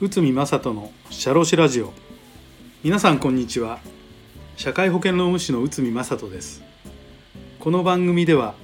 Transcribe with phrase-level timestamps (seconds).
[0.00, 1.92] 内海正人のシャロシラジオ。
[2.82, 3.78] 皆さんこんにちは。
[4.56, 6.64] 社会保険労務士の内海正人です。
[7.60, 8.56] この番組では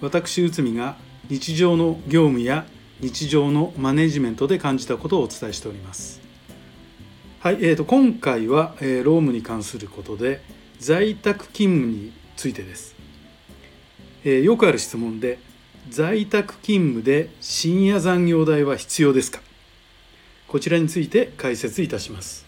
[0.00, 0.96] 私内海が
[1.28, 2.66] 日常の業務や
[2.98, 6.20] 日常のマネジメントで感じたことをお伝えしております。
[7.38, 10.42] はい、えーと、今回は、えー、労務に関することで
[10.80, 12.96] 在宅勤務についてです、
[14.24, 15.38] えー、よくある質問で
[15.88, 19.40] 在宅勤務で深夜残業代は必要ですか？
[20.46, 22.44] こちらについて解説いたします、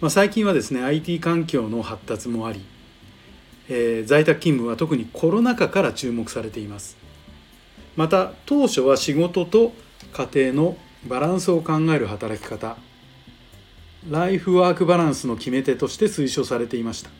[0.00, 2.64] まあ、最近はですね IT 環境の発達もあり、
[3.68, 6.96] えー、在宅勤務は特にコロナ禍から注目されています。
[7.96, 9.72] また当初は仕事と
[10.12, 12.76] 家庭のバランスを考える働き方
[14.08, 17.10] ライフワークバランスの決め手として推奨されていました、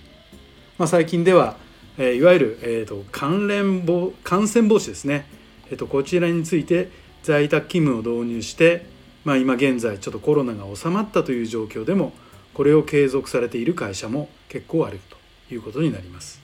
[0.78, 1.56] まあ、最近では、
[1.98, 5.26] えー、いわゆる、えーと、関連防感染防止ですね、
[5.70, 6.90] えーとこちらについて
[7.22, 8.92] 在宅勤務を導入して
[9.24, 12.12] まあ、今現在ちょっとコロナが収まったという状況でも
[12.54, 15.00] これを継続されている会社も結構ある
[15.48, 16.40] ということになります。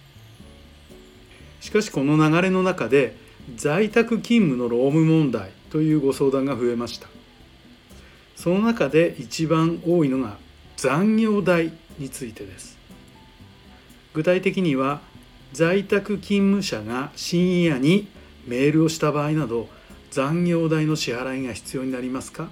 [1.60, 3.16] しかしこの流れの中で
[3.56, 7.08] 在宅勤務の労務問題というご相談が増えました。
[8.36, 10.38] その中で一番多いのが
[10.76, 12.78] 残業代についてです。
[14.14, 15.00] 具体的には
[15.52, 18.08] 在宅勤務者が深夜に
[18.46, 19.68] メールをした場合など
[20.10, 22.50] 残業代の支払いが必要になりますか？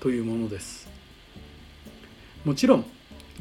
[0.00, 0.88] というものです。
[2.44, 2.84] もちろん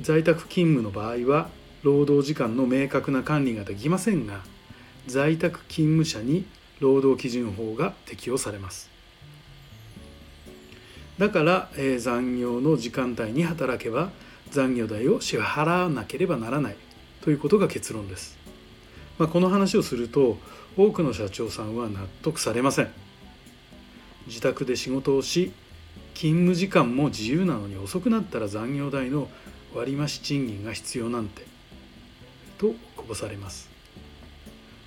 [0.02, 1.50] 在宅勤務の場合は
[1.84, 4.42] 労働時間の明確な管理ができませんが
[5.08, 6.46] 在宅勤務者に
[6.80, 8.90] 労働基準法が適用されます。
[11.20, 14.12] だから、えー、残業の時間帯に働けば
[14.50, 16.76] 残業代を支払わなければならない
[17.22, 18.38] ということが結論です、
[19.18, 20.38] まあ、この話をすると
[20.76, 22.92] 多くの社長さんは納得されません。
[24.28, 25.52] 自宅で仕事をし
[26.14, 29.30] 勤務時間も自由なのに遅くなったら残業代の
[29.74, 31.46] 割増賃金が必要なんて
[32.58, 33.70] とこぼされます。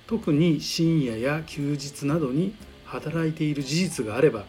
[0.07, 4.45] 特に深夜や休日などに働いている事実があれば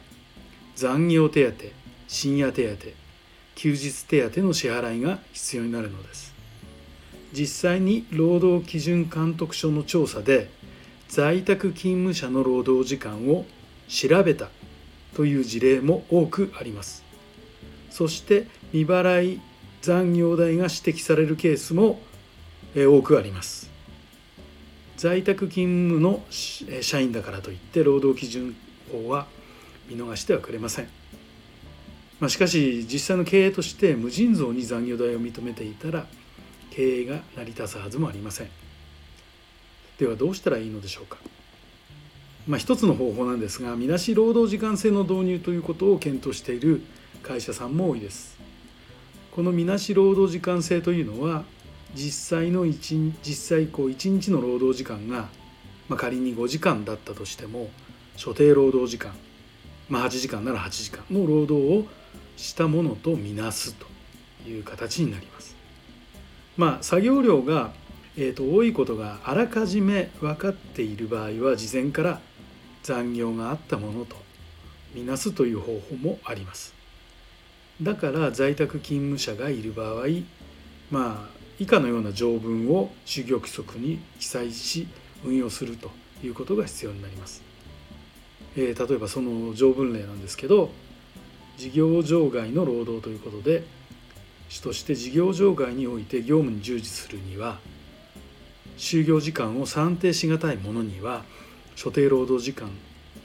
[0.76, 1.64] 残業手当
[2.06, 2.86] 深夜手当
[3.56, 6.37] 休日手当の支払いが必要になるのです。
[7.32, 10.50] 実際に労働基準監督署の調査で
[11.08, 13.44] 在宅勤務者の労働時間を
[13.88, 14.50] 調べた
[15.14, 17.04] という事例も多くあります。
[17.90, 19.40] そして未払い
[19.82, 22.00] 残業代が指摘されるケースも
[22.74, 23.70] 多くあります。
[24.98, 26.24] 在宅勤務の
[26.80, 28.56] 社員だからといって労働基準
[28.90, 29.28] 法は
[29.88, 30.88] 見逃してはくれません、
[32.18, 36.06] まあ、しかし実際の経営として無尽蔵に残業代を認めていたら
[36.78, 38.48] 経営が成り立つはずもありません。
[39.98, 41.18] ではどうしたらいいのでしょうか。
[42.46, 46.82] まあ、一つの方法なんですがみなし労働時間制の導入ということを検討している
[47.24, 48.38] 会社さんも多いです。
[49.32, 51.42] このみなし労働時間制というのは
[51.96, 55.28] 実際の1実際こう1日の労働時間が、
[55.88, 57.70] まあ、仮に5時間だったとしても
[58.14, 59.14] 所定労働時間、
[59.88, 61.86] まあ、8時間なら8時間の労働を
[62.36, 63.88] したものとみなすと
[64.48, 65.57] いう形になります。
[66.58, 67.72] まあ、作業量が、
[68.16, 72.20] えー、と多いことがあらかじめ分かっている場合は事前から
[72.82, 74.16] 残業があったものと
[74.94, 76.74] みなすという方法もあります。
[77.80, 80.06] だから在宅勤務者がいる場合
[80.90, 84.88] まあ以下のような条文を就業規則に記載し
[85.24, 85.90] 運用すると
[86.24, 87.42] いうことが必要になります、
[88.56, 90.70] えー、例えばその条文例なんですけど
[91.56, 93.64] 事業場外の労働ということで
[94.48, 97.58] 主として事業場外において業務に従事するには
[98.76, 101.24] 就業時間を算定しがたいものには
[101.74, 102.70] 所定労働時間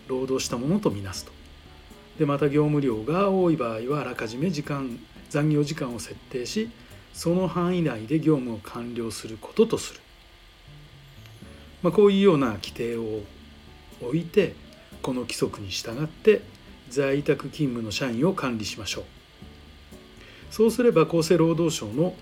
[0.08, 1.32] 労働したものとみなすと。
[2.20, 6.70] でまた業務量が多い場合はあらかじめ時間残業時間を設定し
[7.14, 10.00] その範囲内で業務を完了することとする、
[11.82, 13.22] まあ、こういうような規定を
[14.02, 14.56] 置いて
[15.02, 16.42] この規則に従って
[16.90, 19.23] 在宅勤務の社員を管理しましょう。
[20.54, 22.14] そうすれば厚生労働省の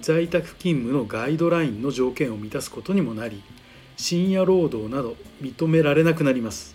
[0.00, 3.44] 在宅勤務のガイドラインの条件を満たすことにもなり
[3.96, 6.74] 深夜労働など認められなくなります。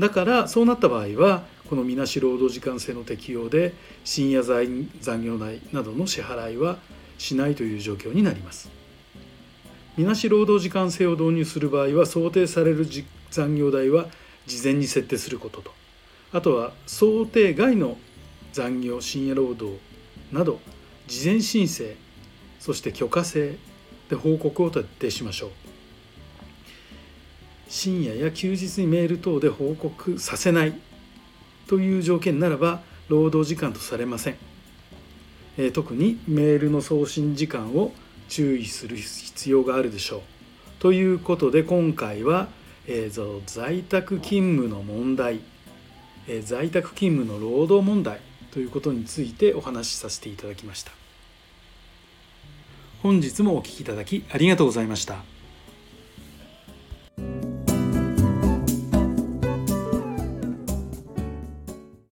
[0.00, 6.78] だからそうなった場合はこのみなし労働時間制の適用で深夜残業代などの支払いは
[7.18, 8.68] しないという状況になります。
[9.96, 12.84] みなし労働時間制を導入する場合は想定される
[13.30, 14.08] 残業代は
[14.48, 15.72] 事前に設定することと。
[16.32, 17.96] あとは想定外の
[18.52, 19.78] 残業深夜労働
[20.32, 20.60] など
[21.06, 21.96] 事前申請
[22.58, 23.56] そして許可制
[24.08, 25.50] で報告を徹底しましょう。
[27.68, 30.80] 深夜や休日にメール等で報告させない
[31.66, 34.36] という条件ならば労働時間とされません、
[35.72, 37.92] 特にメールの送信時間を
[38.28, 40.20] 注意する必要があるでしょう。
[40.78, 42.48] ということで今回は、
[42.86, 45.40] えー、在宅勤務の問題、
[46.28, 48.20] え、在宅勤務の労働問題
[48.56, 50.90] ということについてお話しさせていただきました。
[53.02, 55.35] 本日もお聴きいただきありがとうございました。